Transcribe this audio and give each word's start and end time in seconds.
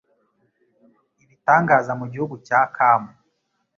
ibitangaza 1.23 1.91
mu 1.99 2.05
gihugu 2.11 2.35
cya 2.47 2.61
Kamu 2.75 3.11